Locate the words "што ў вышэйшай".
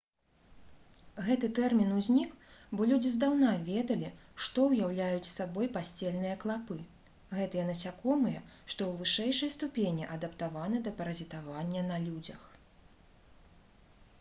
8.71-9.53